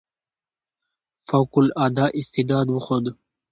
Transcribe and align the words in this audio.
فوق 1.29 1.53
العاده 1.63 2.05
استعداد 2.19 2.67
وښود. 2.71 3.05